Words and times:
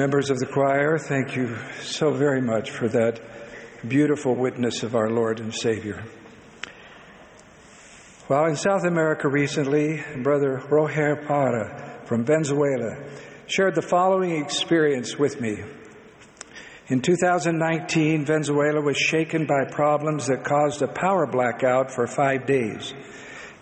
Members 0.00 0.30
of 0.30 0.38
the 0.38 0.46
choir, 0.46 0.96
thank 0.96 1.36
you 1.36 1.58
so 1.82 2.10
very 2.10 2.40
much 2.40 2.70
for 2.70 2.88
that 2.88 3.20
beautiful 3.86 4.34
witness 4.34 4.82
of 4.82 4.94
our 4.94 5.10
Lord 5.10 5.40
and 5.40 5.54
Savior. 5.54 6.02
While 8.26 8.46
in 8.46 8.56
South 8.56 8.84
America 8.84 9.28
recently, 9.28 10.02
Brother 10.22 10.62
Roger 10.70 11.16
Parra 11.16 12.00
from 12.06 12.24
Venezuela 12.24 12.96
shared 13.46 13.74
the 13.74 13.82
following 13.82 14.42
experience 14.42 15.18
with 15.18 15.38
me. 15.38 15.58
In 16.88 17.02
2019, 17.02 18.24
Venezuela 18.24 18.80
was 18.80 18.96
shaken 18.96 19.44
by 19.44 19.70
problems 19.70 20.28
that 20.28 20.44
caused 20.44 20.80
a 20.80 20.88
power 20.88 21.26
blackout 21.26 21.90
for 21.90 22.06
five 22.06 22.46
days. 22.46 22.94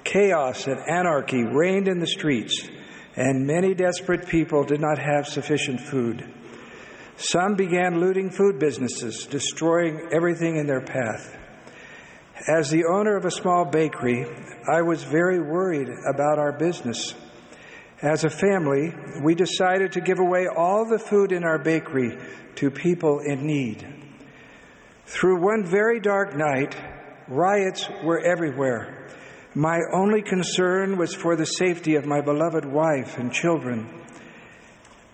Chaos 0.04 0.68
and 0.68 0.78
anarchy 0.88 1.42
reigned 1.42 1.88
in 1.88 1.98
the 1.98 2.06
streets, 2.06 2.70
and 3.18 3.44
many 3.44 3.74
desperate 3.74 4.28
people 4.28 4.62
did 4.62 4.80
not 4.80 4.96
have 4.96 5.26
sufficient 5.26 5.80
food. 5.80 6.24
Some 7.16 7.56
began 7.56 7.98
looting 7.98 8.30
food 8.30 8.60
businesses, 8.60 9.26
destroying 9.26 10.08
everything 10.12 10.56
in 10.56 10.68
their 10.68 10.80
path. 10.80 11.36
As 12.46 12.70
the 12.70 12.84
owner 12.84 13.16
of 13.16 13.24
a 13.24 13.30
small 13.32 13.64
bakery, 13.64 14.24
I 14.72 14.82
was 14.82 15.02
very 15.02 15.40
worried 15.40 15.88
about 16.08 16.38
our 16.38 16.52
business. 16.52 17.16
As 18.00 18.22
a 18.22 18.30
family, 18.30 18.94
we 19.24 19.34
decided 19.34 19.90
to 19.94 20.00
give 20.00 20.20
away 20.20 20.46
all 20.46 20.88
the 20.88 21.00
food 21.00 21.32
in 21.32 21.42
our 21.42 21.58
bakery 21.58 22.16
to 22.54 22.70
people 22.70 23.18
in 23.18 23.44
need. 23.44 23.84
Through 25.06 25.42
one 25.42 25.66
very 25.66 25.98
dark 25.98 26.36
night, 26.36 26.76
riots 27.26 27.88
were 28.04 28.20
everywhere. 28.20 29.08
My 29.54 29.78
only 29.94 30.22
concern 30.22 30.98
was 30.98 31.14
for 31.14 31.34
the 31.34 31.46
safety 31.46 31.94
of 31.94 32.04
my 32.04 32.20
beloved 32.20 32.64
wife 32.64 33.16
and 33.18 33.32
children. 33.32 33.88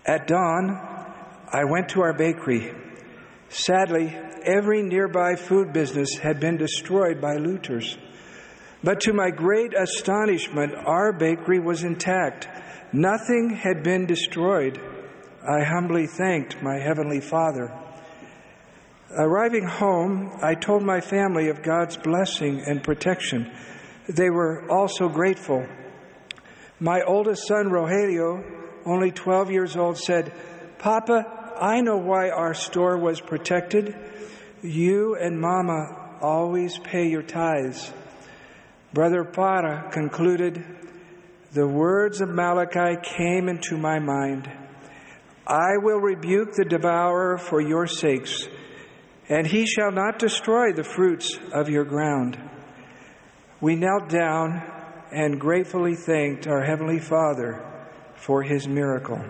At 0.05 0.27
dawn, 0.27 0.71
I 1.51 1.63
went 1.63 1.89
to 1.89 2.01
our 2.01 2.13
bakery. 2.13 2.73
Sadly, 3.49 4.15
every 4.43 4.83
nearby 4.83 5.35
food 5.35 5.71
business 5.71 6.17
had 6.17 6.39
been 6.39 6.57
destroyed 6.57 7.21
by 7.21 7.35
looters. 7.35 7.97
But 8.83 8.99
to 9.01 9.13
my 9.13 9.31
great 9.31 9.73
astonishment, 9.73 10.75
our 10.75 11.13
bakery 11.13 11.59
was 11.59 11.83
intact. 11.83 12.47
Nothing 12.91 13.49
had 13.49 13.83
been 13.83 14.05
destroyed. 14.05 14.79
I 15.47 15.63
humbly 15.63 16.07
thanked 16.07 16.61
my 16.61 16.77
Heavenly 16.77 17.21
Father. 17.21 17.71
Arriving 19.17 19.65
home, 19.65 20.37
I 20.43 20.55
told 20.55 20.83
my 20.83 20.99
family 20.99 21.47
of 21.47 21.63
God's 21.63 21.97
blessing 21.97 22.63
and 22.67 22.83
protection. 22.83 23.51
They 24.07 24.29
were 24.29 24.69
also 24.69 25.09
grateful. 25.09 25.65
My 26.79 27.01
oldest 27.01 27.47
son, 27.47 27.67
Rogelio, 27.67 28.43
only 28.85 29.11
12 29.11 29.51
years 29.51 29.75
old, 29.75 29.97
said, 29.97 30.33
Papa, 30.77 31.55
I 31.59 31.81
know 31.81 31.97
why 31.97 32.29
our 32.29 32.53
store 32.53 32.97
was 32.97 33.21
protected. 33.21 33.95
You 34.61 35.15
and 35.15 35.39
Mama 35.39 36.17
always 36.21 36.77
pay 36.79 37.07
your 37.07 37.23
tithes. 37.23 37.91
Brother 38.93 39.23
Parra 39.23 39.89
concluded, 39.91 40.63
the 41.53 41.67
words 41.67 42.21
of 42.21 42.29
Malachi 42.29 42.97
came 43.01 43.47
into 43.47 43.77
my 43.77 43.99
mind. 43.99 44.49
I 45.47 45.77
will 45.77 45.99
rebuke 45.99 46.53
the 46.53 46.65
devourer 46.65 47.37
for 47.37 47.61
your 47.61 47.87
sakes, 47.87 48.47
and 49.29 49.47
he 49.47 49.65
shall 49.65 49.91
not 49.91 50.19
destroy 50.19 50.73
the 50.73 50.83
fruits 50.83 51.39
of 51.53 51.69
your 51.69 51.85
ground. 51.85 52.37
We 53.61 53.75
knelt 53.75 54.09
down 54.09 54.61
and 55.11 55.39
gratefully 55.39 55.95
thanked 55.95 56.45
our 56.45 56.61
Heavenly 56.61 56.99
Father 56.99 57.63
for 58.15 58.43
his 58.43 58.67
miracle. 58.67 59.23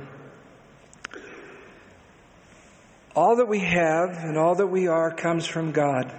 All 3.15 3.35
that 3.37 3.47
we 3.47 3.59
have 3.59 4.17
and 4.23 4.37
all 4.37 4.55
that 4.55 4.67
we 4.67 4.87
are 4.87 5.11
comes 5.11 5.45
from 5.45 5.71
God. 5.71 6.11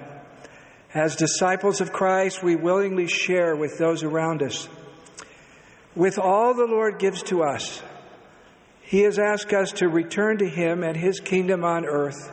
As 0.94 1.16
disciples 1.16 1.80
of 1.80 1.92
Christ, 1.92 2.42
we 2.42 2.54
willingly 2.54 3.08
share 3.08 3.56
with 3.56 3.76
those 3.76 4.02
around 4.02 4.42
us. 4.42 4.68
With 5.94 6.18
all 6.18 6.54
the 6.54 6.64
Lord 6.64 6.98
gives 6.98 7.22
to 7.24 7.42
us, 7.42 7.82
He 8.82 9.00
has 9.00 9.18
asked 9.18 9.52
us 9.52 9.72
to 9.72 9.88
return 9.88 10.38
to 10.38 10.48
Him 10.48 10.84
and 10.84 10.96
His 10.96 11.18
kingdom 11.18 11.64
on 11.64 11.84
earth 11.84 12.30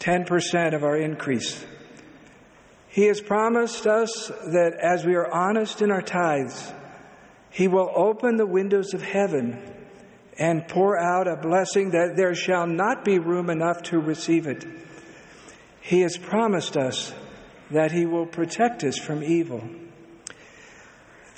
10% 0.00 0.74
of 0.74 0.82
our 0.82 0.96
increase. 0.96 1.64
He 2.96 3.08
has 3.08 3.20
promised 3.20 3.86
us 3.86 4.28
that 4.28 4.72
as 4.80 5.04
we 5.04 5.16
are 5.16 5.30
honest 5.30 5.82
in 5.82 5.90
our 5.90 6.00
tithes, 6.00 6.72
He 7.50 7.68
will 7.68 7.92
open 7.94 8.38
the 8.38 8.46
windows 8.46 8.94
of 8.94 9.02
heaven 9.02 9.62
and 10.38 10.66
pour 10.66 10.98
out 10.98 11.28
a 11.28 11.36
blessing 11.36 11.90
that 11.90 12.14
there 12.16 12.34
shall 12.34 12.66
not 12.66 13.04
be 13.04 13.18
room 13.18 13.50
enough 13.50 13.82
to 13.90 13.98
receive 13.98 14.46
it. 14.46 14.64
He 15.82 16.00
has 16.00 16.16
promised 16.16 16.78
us 16.78 17.12
that 17.70 17.92
He 17.92 18.06
will 18.06 18.24
protect 18.24 18.82
us 18.82 18.96
from 18.96 19.22
evil. 19.22 19.62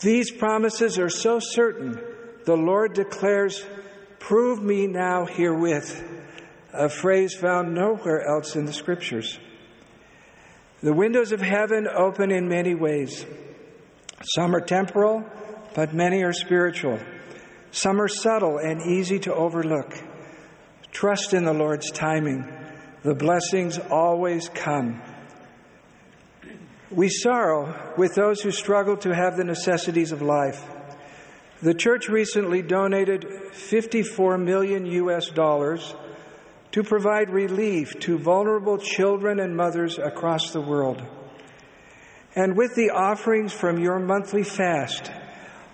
These 0.00 0.30
promises 0.30 0.96
are 0.96 1.10
so 1.10 1.40
certain, 1.40 2.00
the 2.44 2.56
Lord 2.56 2.94
declares, 2.94 3.66
Prove 4.20 4.62
me 4.62 4.86
now 4.86 5.26
herewith, 5.26 6.04
a 6.72 6.88
phrase 6.88 7.34
found 7.34 7.75
nowhere 7.75 8.25
else 8.25 8.54
in 8.54 8.64
the 8.64 8.72
Scriptures. 8.72 9.40
The 10.81 10.93
windows 10.93 11.33
of 11.33 11.41
heaven 11.41 11.89
open 11.89 12.31
in 12.31 12.49
many 12.49 12.77
ways. 12.77 13.27
Some 14.37 14.55
are 14.55 14.61
temporal, 14.61 15.25
but 15.75 15.93
many 15.93 16.22
are 16.22 16.33
spiritual. 16.33 17.00
Some 17.72 18.00
are 18.00 18.09
subtle 18.09 18.59
and 18.59 18.81
easy 18.83 19.19
to 19.21 19.34
overlook. 19.34 19.93
Trust 20.93 21.34
in 21.34 21.44
the 21.44 21.53
Lord's 21.53 21.91
timing. 21.91 22.44
The 23.03 23.15
blessings 23.15 23.78
always 23.91 24.49
come. 24.49 25.03
We 26.91 27.09
sorrow 27.09 27.94
with 27.97 28.15
those 28.15 28.41
who 28.41 28.53
struggle 28.53 28.97
to 28.99 29.15
have 29.15 29.37
the 29.37 29.44
necessities 29.44 30.12
of 30.12 30.22
life. 30.22 30.65
The 31.61 31.75
church 31.75 32.09
recently 32.09 32.62
donated 32.62 33.27
54 33.53 34.38
million 34.38 34.87
US 34.87 35.28
dollars 35.31 35.94
to 36.73 36.83
provide 36.83 37.31
relief 37.31 37.99
to 38.01 38.19
vulnerable 38.19 38.79
children 38.79 39.41
and 39.41 39.56
mothers 39.56 39.99
across 39.99 40.53
the 40.53 40.61
world. 40.61 41.03
And 42.34 42.56
with 42.56 42.75
the 42.75 42.91
offerings 42.91 43.53
from 43.53 43.79
your 43.79 43.99
monthly 43.99 44.45
fast, 44.45 45.11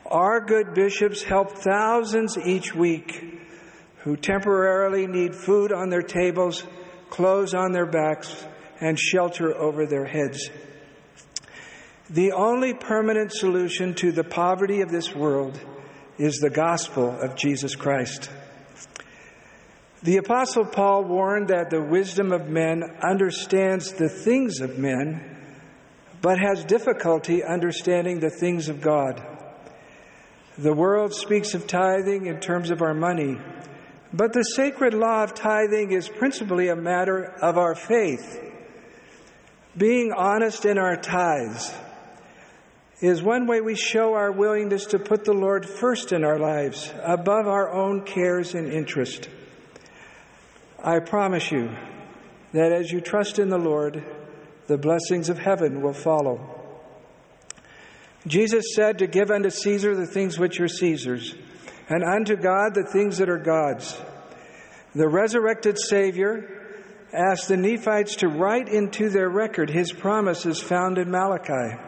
our 0.07 0.41
good 0.41 0.75
bishops 0.75 1.23
help 1.23 1.59
thousands 1.59 2.39
each 2.39 2.75
week 2.75 3.41
who 3.99 4.17
temporarily 4.17 5.07
need 5.07 5.35
food 5.35 5.73
on 5.73 5.89
their 5.89 6.03
tables, 6.03 6.65
clothes 7.11 7.55
on 7.55 7.73
their 7.73 7.87
backs, 7.87 8.45
and 8.81 8.99
shelter 8.99 9.55
over 9.55 9.87
their 9.87 10.05
heads. 10.05 10.51
The 12.11 12.33
only 12.33 12.75
permanent 12.75 13.33
solution 13.33 13.95
to 13.95 14.13
the 14.13 14.25
poverty 14.25 14.83
of 14.83 14.91
this 14.91 15.15
world 15.15 15.59
is 16.19 16.37
the 16.37 16.51
gospel 16.51 17.11
of 17.19 17.35
Jesus 17.35 17.75
Christ. 17.75 18.31
The 20.05 20.19
Apostle 20.19 20.67
Paul 20.67 21.05
warned 21.05 21.49
that 21.49 21.71
the 21.71 21.81
wisdom 21.81 22.31
of 22.31 22.47
men 22.47 22.83
understands 23.03 23.91
the 23.93 24.11
things 24.11 24.61
of 24.61 24.79
men, 24.79 25.25
but 26.21 26.39
has 26.39 26.63
difficulty 26.63 27.43
understanding 27.43 28.21
the 28.21 28.29
things 28.29 28.69
of 28.69 28.83
God. 28.83 29.27
The 30.59 30.75
world 30.75 31.15
speaks 31.15 31.55
of 31.55 31.67
tithing 31.67 32.27
in 32.27 32.41
terms 32.41 32.71
of 32.71 32.83
our 32.83 32.93
money, 32.93 33.39
but 34.13 34.35
the 34.35 34.43
sacred 34.43 34.93
law 34.93 35.25
of 35.25 35.33
tithing 35.33 35.93
is 35.93 36.07
principally 36.07 36.69
a 36.69 36.77
matter 36.77 37.25
of 37.41 37.57
our 37.57 37.75
faith. 37.75 38.39
Being 39.75 40.13
honest 40.13 40.67
in 40.67 40.77
our 40.77 40.97
tithes 40.97 41.75
is 43.01 43.23
one 43.23 43.47
way 43.47 43.63
we 43.63 43.75
show 43.75 44.13
our 44.13 44.33
willingness 44.33 44.85
to 44.89 44.99
put 44.99 45.25
the 45.25 45.33
Lord 45.33 45.67
first 45.67 46.13
in 46.13 46.25
our 46.25 46.39
lives, 46.39 46.93
above 47.03 47.47
our 47.47 47.73
own 47.73 48.03
cares 48.03 48.55
and 48.55 48.71
interest. 48.71 49.31
I 50.87 50.99
promise 50.99 51.51
you 51.51 51.71
that 52.53 52.71
as 52.71 52.93
you 52.93 53.01
trust 53.01 53.39
in 53.39 53.49
the 53.49 53.59
Lord, 53.59 54.05
the 54.67 54.77
blessings 54.77 55.31
of 55.31 55.39
heaven 55.39 55.81
will 55.81 55.95
follow. 55.95 56.61
Jesus 58.27 58.75
said 58.75 58.99
to 58.99 59.07
give 59.07 59.31
unto 59.31 59.49
Caesar 59.49 59.97
the 59.97 60.07
things 60.07 60.39
which 60.39 60.61
are 60.61 60.69
Caesar's, 60.69 61.35
and 61.89 62.05
unto 62.05 62.37
God 62.37 62.75
the 62.75 62.85
things 62.85 63.17
that 63.17 63.31
are 63.31 63.39
God's. 63.39 63.99
The 64.95 65.09
resurrected 65.09 65.79
Savior 65.79 66.87
asked 67.15 67.49
the 67.49 67.57
Nephites 67.57 68.17
to 68.17 68.29
write 68.29 68.69
into 68.69 69.09
their 69.09 69.31
record 69.31 69.71
his 69.71 69.91
promises 69.91 70.61
found 70.61 70.99
in 70.99 71.11
Malachi. 71.11 71.79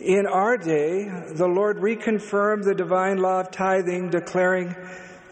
In 0.00 0.26
our 0.26 0.58
day, 0.58 1.08
the 1.34 1.48
Lord 1.48 1.78
reconfirmed 1.78 2.64
the 2.64 2.74
divine 2.74 3.16
law 3.16 3.40
of 3.40 3.50
tithing, 3.50 4.10
declaring, 4.10 4.74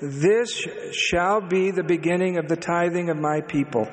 This 0.05 0.67
shall 0.91 1.41
be 1.41 1.71
the 1.71 1.85
beginning 1.85 2.37
of 2.37 2.49
the 2.49 2.57
tithing 2.57 3.09
of 3.09 3.17
my 3.17 3.41
people, 3.41 3.89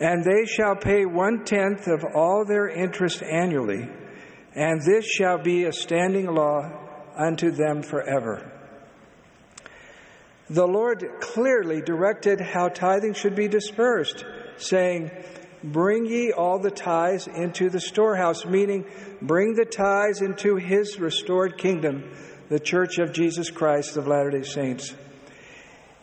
and 0.00 0.24
they 0.24 0.44
shall 0.44 0.74
pay 0.74 1.06
one 1.06 1.44
tenth 1.44 1.86
of 1.86 2.04
all 2.16 2.44
their 2.44 2.68
interest 2.68 3.22
annually, 3.22 3.88
and 4.56 4.82
this 4.82 5.06
shall 5.06 5.38
be 5.38 5.66
a 5.66 5.72
standing 5.72 6.26
law 6.26 6.68
unto 7.16 7.52
them 7.52 7.84
forever. 7.84 8.50
The 10.48 10.66
Lord 10.66 11.08
clearly 11.20 11.80
directed 11.80 12.40
how 12.40 12.66
tithing 12.66 13.14
should 13.14 13.36
be 13.36 13.46
dispersed, 13.46 14.24
saying, 14.56 15.12
Bring 15.62 16.06
ye 16.06 16.32
all 16.32 16.58
the 16.58 16.72
tithes 16.72 17.28
into 17.28 17.70
the 17.70 17.80
storehouse, 17.80 18.44
meaning 18.44 18.84
bring 19.22 19.54
the 19.54 19.64
tithes 19.64 20.22
into 20.22 20.56
his 20.56 20.98
restored 20.98 21.56
kingdom, 21.56 22.10
the 22.48 22.58
church 22.58 22.98
of 22.98 23.12
Jesus 23.12 23.48
Christ 23.48 23.96
of 23.96 24.08
Latter 24.08 24.30
day 24.30 24.42
Saints. 24.42 24.92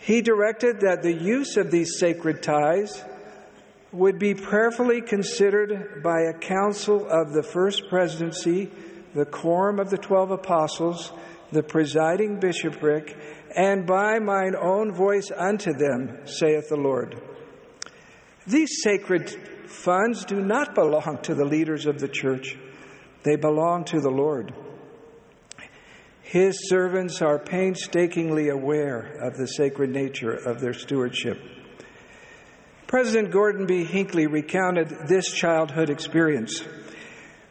He 0.07 0.21
directed 0.21 0.80
that 0.80 1.04
the 1.04 1.12
use 1.12 1.57
of 1.57 1.69
these 1.69 2.00
sacred 2.00 2.42
tithes 2.42 3.04
would 3.92 4.18
be 4.18 4.33
prayerfully 4.33 5.01
considered 5.01 6.01
by 6.01 6.21
a 6.21 6.39
council 6.39 7.06
of 7.09 7.33
the 7.33 7.44
first 7.44 7.89
presidency, 7.89 8.71
the 9.13 9.25
quorum 9.25 9.81
of 9.81 9.89
the 9.89 9.98
twelve 9.98 10.31
apostles, 10.31 11.12
the 11.51 11.62
presiding 11.62 12.39
bishopric, 12.39 13.18
and 13.54 13.86
by 13.86 14.19
mine 14.19 14.56
own 14.56 14.94
voice 14.94 15.30
unto 15.36 15.74
them, 15.74 16.25
saith 16.25 16.69
the 16.69 16.77
Lord. 16.77 17.21
These 18.48 18.81
sacred 18.81 19.30
funds 19.65 20.24
do 20.24 20.39
not 20.39 20.74
belong 20.74 21.19
to 21.24 21.36
the 21.36 21.44
leaders 21.44 21.86
of 21.86 22.00
the 22.00 22.07
church, 22.07 22.56
they 23.24 23.36
belong 23.36 23.83
to 23.83 24.00
the 24.00 24.10
Lord. 24.10 24.53
His 26.27 26.68
servants 26.68 27.21
are 27.21 27.39
painstakingly 27.39 28.50
aware 28.50 29.18
of 29.21 29.38
the 29.38 29.47
sacred 29.47 29.91
nature 29.91 30.33
of 30.33 30.59
their 30.59 30.74
stewardship. 30.74 31.39
President 32.85 33.31
Gordon 33.31 33.65
B. 33.65 33.85
Hinckley 33.85 34.27
recounted 34.27 34.89
this 35.07 35.31
childhood 35.31 35.89
experience. 35.89 36.62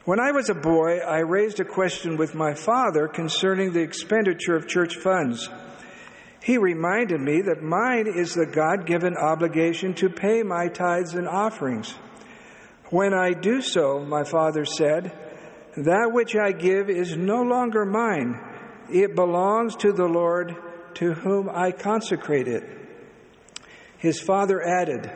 When 0.04 0.20
I 0.20 0.32
was 0.32 0.50
a 0.50 0.54
boy, 0.54 0.98
I 0.98 1.20
raised 1.20 1.58
a 1.58 1.64
question 1.64 2.18
with 2.18 2.34
my 2.34 2.52
father 2.52 3.08
concerning 3.08 3.72
the 3.72 3.80
expenditure 3.80 4.56
of 4.56 4.68
church 4.68 4.96
funds. 4.96 5.48
He 6.42 6.58
reminded 6.58 7.22
me 7.22 7.40
that 7.46 7.62
mine 7.62 8.06
is 8.06 8.34
the 8.34 8.44
God 8.44 8.84
given 8.84 9.16
obligation 9.16 9.94
to 9.94 10.10
pay 10.10 10.42
my 10.42 10.68
tithes 10.68 11.14
and 11.14 11.26
offerings. 11.26 11.94
When 12.90 13.14
I 13.14 13.32
do 13.32 13.62
so, 13.62 14.00
my 14.00 14.24
father 14.24 14.66
said, 14.66 15.12
that 15.76 16.10
which 16.12 16.36
I 16.36 16.52
give 16.52 16.90
is 16.90 17.16
no 17.16 17.40
longer 17.40 17.86
mine. 17.86 18.38
It 18.90 19.14
belongs 19.14 19.76
to 19.76 19.92
the 19.92 20.06
Lord 20.06 20.56
to 20.94 21.12
whom 21.12 21.48
I 21.48 21.72
consecrate 21.72 22.48
it. 22.48 22.64
His 23.98 24.20
father 24.20 24.62
added, 24.62 25.10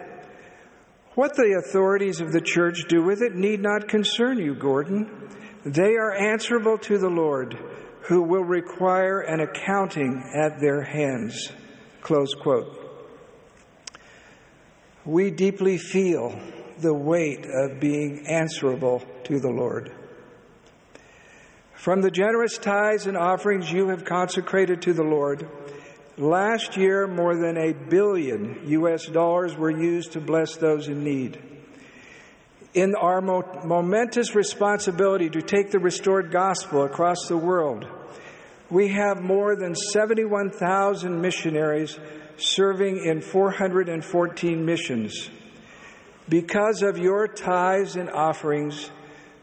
What 1.15 1.37
the 1.37 1.63
authorities 1.65 2.21
of 2.21 2.33
the 2.33 2.41
church 2.41 2.85
do 2.89 3.03
with 3.03 3.23
it 3.23 3.35
need 3.35 3.61
not 3.61 3.89
concern 3.89 4.39
you, 4.39 4.55
Gordon. 4.55 5.29
They 5.65 5.97
are 5.97 6.15
answerable 6.15 6.79
to 6.79 6.99
the 6.99 7.11
Lord 7.11 7.59
who 8.03 8.23
will 8.23 8.45
require 8.45 9.21
an 9.21 9.41
accounting 9.41 10.23
at 10.35 10.61
their 10.61 10.83
hands. 10.83 11.53
Close 12.01 12.35
quote. 12.35 12.77
We 15.05 15.31
deeply 15.31 15.79
feel 15.79 16.39
the 16.79 16.95
weight 16.95 17.47
of 17.47 17.79
being 17.79 18.27
answerable 18.27 19.03
to 19.25 19.39
the 19.39 19.51
Lord. 19.51 19.93
From 21.81 22.03
the 22.03 22.11
generous 22.11 22.59
tithes 22.59 23.07
and 23.07 23.17
offerings 23.17 23.73
you 23.73 23.89
have 23.89 24.05
consecrated 24.05 24.83
to 24.83 24.93
the 24.93 25.03
Lord, 25.03 25.49
last 26.17 26.77
year 26.77 27.07
more 27.07 27.35
than 27.35 27.57
a 27.57 27.73
billion 27.73 28.61
U.S. 28.67 29.07
dollars 29.07 29.57
were 29.57 29.71
used 29.71 30.13
to 30.13 30.21
bless 30.21 30.57
those 30.57 30.89
in 30.89 31.03
need 31.03 31.41
in 32.75 32.95
our 32.95 33.21
mo- 33.21 33.63
momentous 33.65 34.35
responsibility 34.35 35.29
to 35.29 35.43
take 35.43 35.71
the 35.71 35.79
restored 35.79 36.31
gospel 36.31 36.85
across 36.85 37.27
the 37.27 37.37
world, 37.37 37.87
we 38.71 38.89
have 38.89 39.21
more 39.21 39.57
than 39.57 39.75
71,000 39.75 41.21
missionaries 41.21 41.99
serving 42.37 43.05
in 43.05 43.21
414 43.21 44.65
missions. 44.65 45.31
Because 46.29 46.83
of 46.83 46.97
your 46.97 47.27
tithes 47.27 47.97
and 47.97 48.09
offerings, 48.09 48.91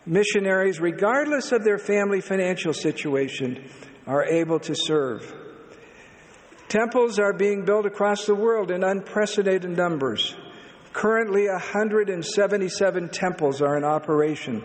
missionaries, 0.07 0.79
regardless 0.79 1.51
of 1.51 1.63
their 1.63 1.77
family 1.77 2.21
financial 2.21 2.73
situation, 2.73 3.69
are 4.05 4.23
able 4.23 4.59
to 4.61 4.73
serve. 4.73 5.35
Temples 6.69 7.19
are 7.19 7.33
being 7.33 7.65
built 7.65 7.85
across 7.85 8.25
the 8.25 8.35
world 8.35 8.71
in 8.71 8.83
unprecedented 8.83 9.69
numbers. 9.69 10.35
Currently, 10.93 11.47
177 11.47 13.09
temples 13.09 13.61
are 13.61 13.77
in 13.77 13.83
operation. 13.83 14.63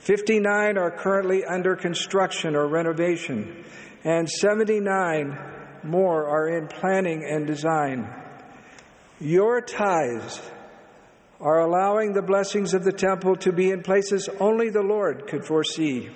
59 0.00 0.78
are 0.78 0.90
currently 0.90 1.44
under 1.44 1.76
construction 1.76 2.56
or 2.56 2.66
renovation, 2.68 3.64
and 4.04 4.28
79 4.28 5.38
more 5.84 6.26
are 6.26 6.48
in 6.48 6.68
planning 6.68 7.24
and 7.24 7.46
design. 7.46 8.08
Your 9.20 9.60
tithes 9.60 10.40
are 11.42 11.60
allowing 11.60 12.12
the 12.12 12.22
blessings 12.22 12.72
of 12.72 12.84
the 12.84 12.92
temple 12.92 13.34
to 13.34 13.52
be 13.52 13.72
in 13.72 13.82
places 13.82 14.28
only 14.38 14.70
the 14.70 14.82
Lord 14.82 15.26
could 15.26 15.44
foresee. 15.44 16.08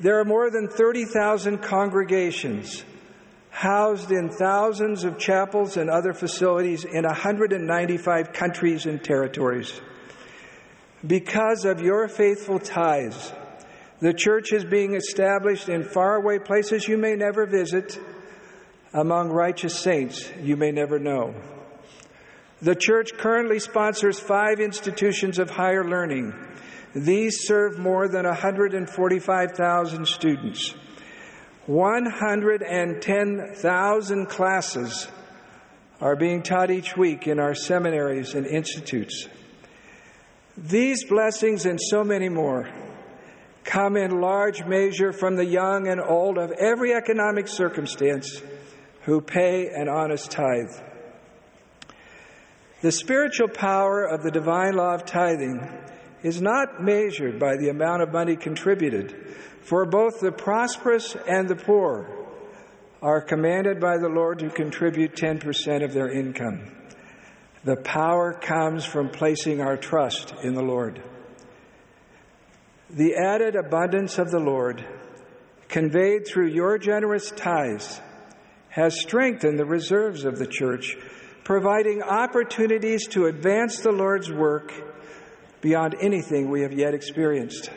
There 0.00 0.18
are 0.18 0.24
more 0.24 0.50
than 0.50 0.68
30,000 0.68 1.58
congregations 1.58 2.84
housed 3.50 4.10
in 4.10 4.30
thousands 4.30 5.04
of 5.04 5.18
chapels 5.18 5.76
and 5.76 5.90
other 5.90 6.14
facilities 6.14 6.84
in 6.84 7.04
195 7.04 8.32
countries 8.32 8.86
and 8.86 9.04
territories. 9.04 9.80
Because 11.06 11.64
of 11.64 11.82
your 11.82 12.08
faithful 12.08 12.58
tithes, 12.58 13.32
the 14.00 14.14
church 14.14 14.52
is 14.52 14.64
being 14.64 14.94
established 14.94 15.68
in 15.68 15.84
faraway 15.84 16.38
places 16.38 16.88
you 16.88 16.96
may 16.96 17.16
never 17.16 17.46
visit, 17.46 17.98
among 18.94 19.28
righteous 19.28 19.78
saints 19.78 20.30
you 20.40 20.56
may 20.56 20.70
never 20.70 20.98
know. 20.98 21.34
The 22.60 22.74
church 22.74 23.16
currently 23.16 23.60
sponsors 23.60 24.18
five 24.18 24.58
institutions 24.58 25.38
of 25.38 25.50
higher 25.50 25.88
learning. 25.88 26.34
These 26.94 27.46
serve 27.46 27.78
more 27.78 28.08
than 28.08 28.26
145,000 28.26 30.06
students. 30.06 30.74
110,000 31.66 34.26
classes 34.26 35.06
are 36.00 36.16
being 36.16 36.42
taught 36.42 36.70
each 36.70 36.96
week 36.96 37.28
in 37.28 37.38
our 37.38 37.54
seminaries 37.54 38.34
and 38.34 38.46
institutes. 38.46 39.28
These 40.56 41.04
blessings 41.04 41.66
and 41.66 41.78
so 41.80 42.02
many 42.02 42.28
more 42.28 42.68
come 43.64 43.96
in 43.96 44.20
large 44.20 44.64
measure 44.64 45.12
from 45.12 45.36
the 45.36 45.44
young 45.44 45.86
and 45.86 46.00
old 46.00 46.36
of 46.38 46.50
every 46.52 46.94
economic 46.94 47.46
circumstance 47.46 48.42
who 49.02 49.20
pay 49.20 49.68
an 49.68 49.88
honest 49.88 50.32
tithe. 50.32 50.74
The 52.80 52.92
spiritual 52.92 53.48
power 53.48 54.04
of 54.04 54.22
the 54.22 54.30
divine 54.30 54.74
law 54.74 54.94
of 54.94 55.04
tithing 55.04 55.68
is 56.22 56.40
not 56.40 56.82
measured 56.82 57.38
by 57.38 57.56
the 57.56 57.70
amount 57.70 58.02
of 58.02 58.12
money 58.12 58.36
contributed 58.36 59.36
for 59.62 59.84
both 59.84 60.20
the 60.20 60.32
prosperous 60.32 61.16
and 61.26 61.48
the 61.48 61.56
poor 61.56 62.08
are 63.02 63.20
commanded 63.20 63.80
by 63.80 63.98
the 63.98 64.08
Lord 64.08 64.38
to 64.40 64.50
contribute 64.50 65.14
10% 65.14 65.84
of 65.84 65.92
their 65.92 66.10
income. 66.10 66.70
The 67.64 67.76
power 67.76 68.32
comes 68.32 68.84
from 68.84 69.10
placing 69.10 69.60
our 69.60 69.76
trust 69.76 70.32
in 70.42 70.54
the 70.54 70.62
Lord. 70.62 71.02
The 72.90 73.16
added 73.16 73.56
abundance 73.56 74.18
of 74.18 74.30
the 74.30 74.40
Lord, 74.40 74.84
conveyed 75.68 76.26
through 76.26 76.48
your 76.48 76.78
generous 76.78 77.30
tithes, 77.30 78.00
has 78.70 79.00
strengthened 79.00 79.58
the 79.58 79.66
reserves 79.66 80.24
of 80.24 80.38
the 80.38 80.46
church, 80.46 80.96
providing 81.48 82.02
opportunities 82.02 83.06
to 83.06 83.24
advance 83.24 83.80
the 83.80 83.90
Lord's 83.90 84.30
work 84.30 84.70
beyond 85.62 85.94
anything 85.98 86.50
we 86.50 86.60
have 86.60 86.74
yet 86.74 86.92
experienced. 86.92 87.70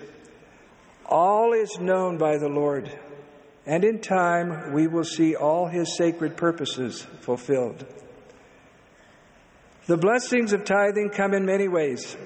All 1.06 1.54
is 1.54 1.80
known 1.80 2.18
by 2.18 2.38
the 2.38 2.50
Lord, 2.50 2.92
and 3.66 3.86
in 3.86 4.02
time 4.02 4.74
we 4.74 4.88
will 4.88 5.06
see 5.06 5.38
all 5.38 5.68
his 5.68 5.96
sacred 5.96 6.36
purposes 6.36 7.08
fulfilled. 7.22 7.86
The 9.86 9.96
blessings 9.96 10.52
of 10.52 10.66
tithing 10.66 11.12
come 11.12 11.34
in 11.34 11.46
many 11.46 11.70
ways. 11.70 12.18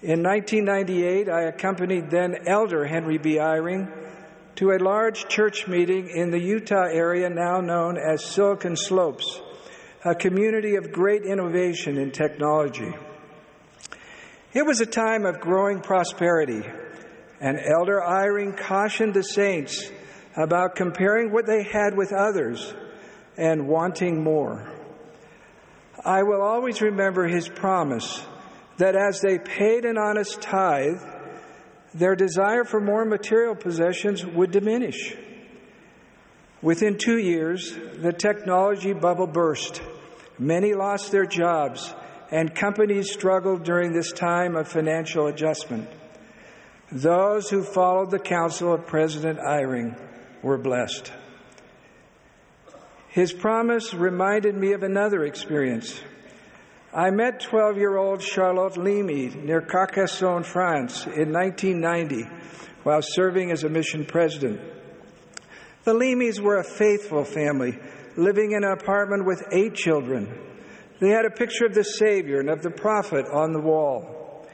In 0.00 0.22
1998, 0.22 1.28
I 1.28 1.42
accompanied 1.48 2.08
then 2.08 2.48
Elder 2.48 2.86
Henry 2.86 3.18
B. 3.18 3.34
Eyring 3.34 3.92
to 4.56 4.70
a 4.70 4.82
large 4.82 5.28
church 5.28 5.68
meeting 5.68 6.08
in 6.08 6.30
the 6.30 6.40
Utah 6.40 6.88
area 6.90 7.28
now 7.28 7.60
known 7.60 7.98
as 7.98 8.24
Silicon 8.24 8.74
Slopes, 8.74 9.38
a 10.04 10.14
community 10.14 10.76
of 10.76 10.92
great 10.92 11.22
innovation 11.22 11.98
in 11.98 12.10
technology. 12.10 12.92
It 14.52 14.66
was 14.66 14.80
a 14.80 14.86
time 14.86 15.24
of 15.24 15.40
growing 15.40 15.80
prosperity 15.80 16.62
and 17.42 17.58
Elder 17.58 18.00
Eyring 18.00 18.56
cautioned 18.56 19.14
the 19.14 19.24
saints 19.24 19.90
about 20.36 20.76
comparing 20.76 21.32
what 21.32 21.44
they 21.44 21.64
had 21.64 21.96
with 21.96 22.12
others 22.12 22.72
and 23.36 23.66
wanting 23.66 24.22
more. 24.22 24.72
I 26.04 26.22
will 26.22 26.40
always 26.40 26.80
remember 26.80 27.26
his 27.26 27.48
promise 27.48 28.24
that 28.76 28.94
as 28.94 29.20
they 29.20 29.38
paid 29.38 29.84
an 29.84 29.98
honest 29.98 30.40
tithe, 30.40 31.02
their 31.94 32.14
desire 32.14 32.64
for 32.64 32.80
more 32.80 33.04
material 33.04 33.56
possessions 33.56 34.24
would 34.24 34.52
diminish. 34.52 35.16
Within 36.62 36.96
two 36.96 37.18
years, 37.18 37.76
the 37.96 38.12
technology 38.12 38.92
bubble 38.92 39.26
burst. 39.26 39.82
Many 40.38 40.74
lost 40.74 41.10
their 41.10 41.26
jobs, 41.26 41.92
and 42.30 42.54
companies 42.54 43.12
struggled 43.12 43.64
during 43.64 43.92
this 43.92 44.12
time 44.12 44.54
of 44.54 44.68
financial 44.68 45.26
adjustment. 45.26 45.88
Those 46.92 47.50
who 47.50 47.64
followed 47.64 48.10
the 48.10 48.18
counsel 48.18 48.72
of 48.72 48.86
President 48.86 49.40
Eyring 49.40 49.98
were 50.42 50.58
blessed. 50.58 51.12
His 53.08 53.32
promise 53.32 53.92
reminded 53.92 54.56
me 54.56 54.72
of 54.72 54.82
another 54.82 55.24
experience. 55.24 56.00
I 56.94 57.10
met 57.10 57.40
12 57.40 57.76
year 57.76 57.96
old 57.96 58.22
Charlotte 58.22 58.76
Limy 58.76 59.28
near 59.28 59.60
Carcassonne, 59.60 60.44
France 60.44 61.06
in 61.06 61.32
1990 61.32 62.26
while 62.82 63.00
serving 63.02 63.50
as 63.50 63.64
a 63.64 63.68
mission 63.68 64.04
president. 64.04 64.60
The 65.84 65.94
Limys 65.94 66.40
were 66.40 66.58
a 66.58 66.64
faithful 66.64 67.24
family 67.24 67.76
living 68.16 68.52
in 68.52 68.62
an 68.62 68.72
apartment 68.72 69.26
with 69.26 69.42
eight 69.50 69.74
children. 69.74 70.32
They 71.00 71.08
had 71.08 71.24
a 71.24 71.30
picture 71.30 71.66
of 71.66 71.74
the 71.74 71.82
Savior 71.82 72.38
and 72.38 72.50
of 72.50 72.62
the 72.62 72.70
prophet 72.70 73.26
on 73.32 73.52
the 73.52 73.60
wall. 73.60 74.46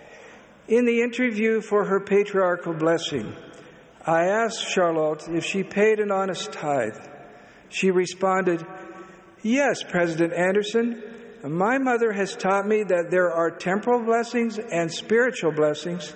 In 0.69 0.87
the 0.87 1.03
interview 1.03 1.61
for 1.61 1.85
her 1.85 2.01
patriarchal 2.01 2.75
blessing, 2.75 3.35
I 4.07 4.25
asked 4.25 4.67
Charlotte 4.67 5.29
if 5.29 5.45
she 5.45 5.63
paid 5.63 6.01
an 6.01 6.11
honest 6.11 6.53
tithe. 6.53 6.97
She 7.69 7.91
responded, 7.91 8.65
Yes, 9.43 9.83
President 9.83 10.33
Andersen. 10.33 11.03
My 11.45 11.79
mother 11.79 12.13
has 12.13 12.35
taught 12.35 12.67
me 12.67 12.85
that 12.85 13.11
there 13.11 13.31
are 13.31 13.51
temporal 13.51 14.03
blessings 14.03 14.59
and 14.59 14.93
spiritual 14.93 15.53
blessings 15.53 16.15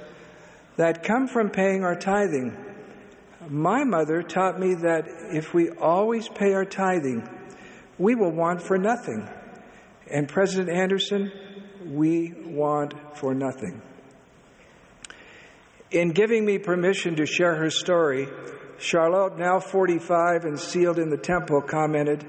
that 0.76 1.04
come 1.04 1.28
from 1.28 1.50
paying 1.50 1.84
our 1.84 1.94
tithing. 1.94 2.56
My 3.48 3.84
mother 3.84 4.22
taught 4.22 4.60
me 4.60 4.74
that 4.74 5.06
if 5.32 5.52
we 5.52 5.70
always 5.70 6.28
pay 6.28 6.52
our 6.52 6.64
tithing, 6.64 7.28
we 7.98 8.14
will 8.14 8.30
want 8.30 8.62
for 8.62 8.78
nothing. 8.78 9.28
And 10.10 10.28
President 10.28 10.68
Andersen, 10.76 11.32
we 11.86 12.34
want 12.44 12.94
for 13.16 13.34
nothing. 13.34 13.82
In 15.90 16.10
giving 16.12 16.44
me 16.44 16.58
permission 16.58 17.16
to 17.16 17.26
share 17.26 17.54
her 17.56 17.70
story, 17.70 18.28
Charlotte, 18.78 19.38
now 19.38 19.60
45 19.60 20.44
and 20.44 20.58
sealed 20.58 20.98
in 20.98 21.10
the 21.10 21.18
temple, 21.18 21.60
commented, 21.60 22.24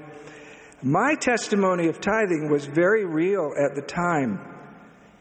My 0.82 1.14
testimony 1.14 1.88
of 1.88 2.00
tithing 2.00 2.50
was 2.50 2.66
very 2.66 3.04
real 3.04 3.52
at 3.58 3.74
the 3.74 3.82
time, 3.82 4.40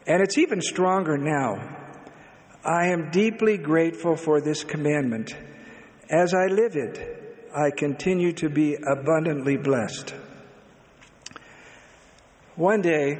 and 0.05 0.21
it's 0.21 0.37
even 0.37 0.61
stronger 0.61 1.17
now. 1.17 1.79
I 2.65 2.87
am 2.87 3.11
deeply 3.11 3.57
grateful 3.57 4.15
for 4.15 4.41
this 4.41 4.63
commandment. 4.63 5.35
As 6.09 6.33
I 6.33 6.47
live 6.47 6.75
it, 6.75 7.49
I 7.55 7.71
continue 7.71 8.33
to 8.33 8.49
be 8.49 8.75
abundantly 8.75 9.57
blessed. 9.57 10.13
One 12.55 12.81
day, 12.81 13.17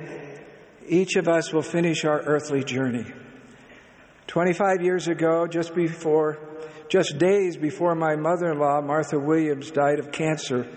each 0.88 1.16
of 1.16 1.28
us 1.28 1.54
will 1.54 1.62
finish 1.62 2.06
our 2.06 2.22
earthly 2.22 2.64
journey. 2.64 3.06
25 4.28 4.82
years 4.82 5.08
ago, 5.08 5.48
just 5.48 5.74
before 5.76 6.40
just 6.90 7.18
days 7.18 7.58
before 7.58 7.96
my 7.96 8.16
mother 8.16 8.52
in 8.52 8.60
law, 8.60 8.80
Martha 8.80 9.18
Williams, 9.18 9.72
died 9.72 9.98
of 9.98 10.12
cancer, 10.12 10.68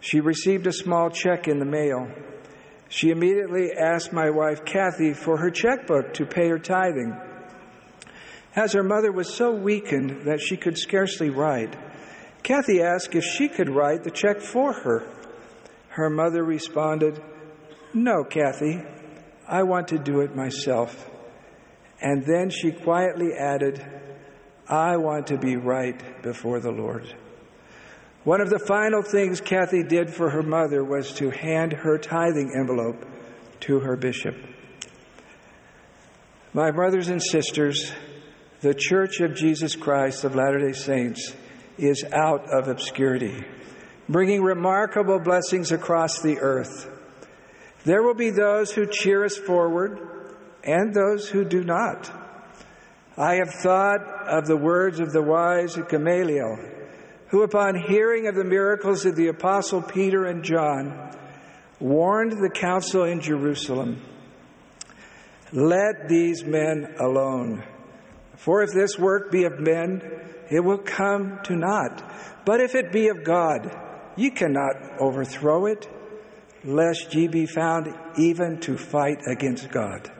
she 0.00 0.20
received 0.20 0.66
a 0.66 0.72
small 0.72 1.08
check 1.08 1.48
in 1.48 1.58
the 1.58 1.64
mail. 1.64 2.10
She 2.90 3.10
immediately 3.10 3.70
asked 3.72 4.12
my 4.12 4.28
wife, 4.28 4.64
Kathy, 4.64 5.14
for 5.14 5.38
her 5.38 5.50
checkbook 5.50 6.12
to 6.14 6.26
pay 6.26 6.48
her 6.48 6.58
tithing. 6.58 7.16
As 8.56 8.72
her 8.72 8.82
mother 8.82 9.12
was 9.12 9.32
so 9.32 9.52
weakened 9.52 10.22
that 10.26 10.40
she 10.40 10.56
could 10.56 10.76
scarcely 10.76 11.30
write, 11.30 11.76
Kathy 12.42 12.82
asked 12.82 13.14
if 13.14 13.24
she 13.24 13.48
could 13.48 13.68
write 13.68 14.02
the 14.02 14.10
check 14.10 14.40
for 14.40 14.72
her. 14.72 15.06
Her 15.90 16.10
mother 16.10 16.42
responded, 16.42 17.22
No, 17.94 18.24
Kathy, 18.24 18.82
I 19.46 19.62
want 19.62 19.88
to 19.88 19.98
do 19.98 20.20
it 20.20 20.34
myself. 20.34 21.08
And 22.00 22.24
then 22.24 22.50
she 22.50 22.72
quietly 22.72 23.34
added, 23.34 23.84
I 24.68 24.96
want 24.96 25.28
to 25.28 25.38
be 25.38 25.56
right 25.56 26.22
before 26.22 26.60
the 26.60 26.70
Lord. 26.70 27.14
One 28.24 28.40
of 28.40 28.50
the 28.50 28.58
final 28.58 29.02
things 29.02 29.40
Kathy 29.40 29.82
did 29.82 30.10
for 30.10 30.30
her 30.30 30.42
mother 30.42 30.84
was 30.84 31.12
to 31.14 31.30
hand 31.30 31.72
her 31.72 31.98
tithing 31.98 32.52
envelope 32.56 33.06
to 33.60 33.80
her 33.80 33.96
bishop. 33.96 34.36
My 36.52 36.70
brothers 36.70 37.08
and 37.08 37.22
sisters, 37.22 37.92
the 38.60 38.74
Church 38.74 39.20
of 39.20 39.34
Jesus 39.34 39.74
Christ 39.74 40.24
of 40.24 40.34
Latter 40.34 40.58
day 40.58 40.72
Saints 40.72 41.34
is 41.78 42.04
out 42.12 42.44
of 42.52 42.68
obscurity, 42.68 43.42
bringing 44.06 44.42
remarkable 44.42 45.18
blessings 45.18 45.72
across 45.72 46.20
the 46.20 46.38
earth. 46.40 46.86
There 47.84 48.02
will 48.02 48.14
be 48.14 48.28
those 48.28 48.70
who 48.70 48.86
cheer 48.86 49.24
us 49.24 49.38
forward 49.38 50.36
and 50.62 50.92
those 50.92 51.26
who 51.26 51.42
do 51.42 51.64
not. 51.64 52.10
I 53.16 53.36
have 53.36 53.48
thought 53.62 54.02
of 54.28 54.46
the 54.46 54.58
words 54.58 55.00
of 55.00 55.12
the 55.12 55.22
wise 55.22 55.76
Gamaliel, 55.88 56.58
who, 57.28 57.42
upon 57.42 57.82
hearing 57.88 58.26
of 58.26 58.34
the 58.34 58.44
miracles 58.44 59.06
of 59.06 59.16
the 59.16 59.28
Apostle 59.28 59.80
Peter 59.80 60.26
and 60.26 60.44
John, 60.44 61.16
warned 61.78 62.32
the 62.32 62.50
council 62.50 63.04
in 63.04 63.22
Jerusalem 63.22 64.02
Let 65.50 66.10
these 66.10 66.44
men 66.44 66.94
alone. 67.00 67.64
For 68.40 68.62
if 68.62 68.70
this 68.72 68.98
work 68.98 69.30
be 69.30 69.44
of 69.44 69.60
men, 69.60 70.00
it 70.50 70.60
will 70.60 70.78
come 70.78 71.40
to 71.44 71.54
naught. 71.54 72.02
But 72.46 72.60
if 72.60 72.74
it 72.74 72.90
be 72.90 73.08
of 73.08 73.22
God, 73.22 73.70
ye 74.16 74.30
cannot 74.30 74.98
overthrow 74.98 75.66
it, 75.66 75.86
lest 76.64 77.14
ye 77.14 77.28
be 77.28 77.44
found 77.44 77.94
even 78.16 78.58
to 78.60 78.78
fight 78.78 79.18
against 79.30 79.70
God. 79.70 80.10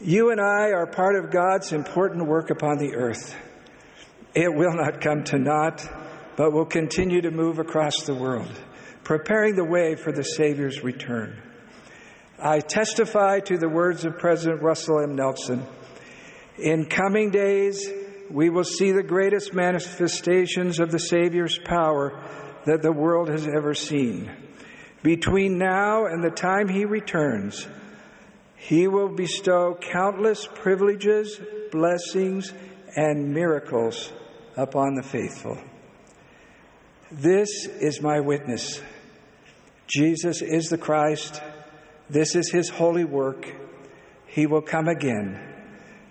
You 0.00 0.30
and 0.30 0.40
I 0.40 0.70
are 0.72 0.86
part 0.86 1.22
of 1.22 1.30
God's 1.30 1.72
important 1.72 2.26
work 2.26 2.48
upon 2.48 2.78
the 2.78 2.94
earth. 2.94 3.36
It 4.34 4.52
will 4.52 4.74
not 4.74 5.02
come 5.02 5.22
to 5.24 5.38
naught, 5.38 5.86
but 6.34 6.52
will 6.52 6.64
continue 6.64 7.20
to 7.20 7.30
move 7.30 7.58
across 7.58 8.04
the 8.06 8.14
world, 8.14 8.58
preparing 9.02 9.54
the 9.54 9.66
way 9.66 9.96
for 9.96 10.12
the 10.12 10.24
Savior's 10.24 10.82
return. 10.82 11.42
I 12.38 12.60
testify 12.60 13.40
to 13.40 13.58
the 13.58 13.68
words 13.68 14.06
of 14.06 14.18
President 14.18 14.62
Russell 14.62 15.00
M. 15.00 15.14
Nelson. 15.14 15.66
In 16.58 16.86
coming 16.86 17.30
days, 17.30 17.90
we 18.30 18.48
will 18.48 18.64
see 18.64 18.92
the 18.92 19.02
greatest 19.02 19.54
manifestations 19.54 20.78
of 20.80 20.90
the 20.90 20.98
Savior's 20.98 21.58
power 21.58 22.22
that 22.64 22.82
the 22.82 22.92
world 22.92 23.28
has 23.28 23.46
ever 23.46 23.74
seen. 23.74 24.30
Between 25.02 25.58
now 25.58 26.06
and 26.06 26.22
the 26.22 26.30
time 26.30 26.68
he 26.68 26.84
returns, 26.84 27.66
he 28.56 28.88
will 28.88 29.08
bestow 29.08 29.78
countless 29.78 30.48
privileges, 30.54 31.38
blessings, 31.70 32.52
and 32.96 33.34
miracles 33.34 34.12
upon 34.56 34.94
the 34.94 35.02
faithful. 35.02 35.58
This 37.10 37.66
is 37.66 38.00
my 38.00 38.20
witness. 38.20 38.80
Jesus 39.86 40.40
is 40.40 40.68
the 40.68 40.78
Christ. 40.78 41.42
This 42.08 42.34
is 42.34 42.50
his 42.50 42.70
holy 42.70 43.04
work. 43.04 43.46
He 44.26 44.46
will 44.46 44.62
come 44.62 44.88
again. 44.88 45.53